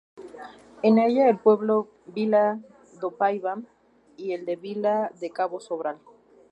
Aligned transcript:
En 0.81 0.97
ella 0.97 1.29
el 1.29 1.37
pueblo 1.37 1.87
Vila 2.07 2.59
do 2.99 3.11
Paiva 3.19 3.61
y 4.17 4.31
el 4.33 4.47
de 4.47 4.55
Vila 4.55 5.11
de 5.19 5.29
Cabo 5.29 5.59
Sobral. 5.59 5.99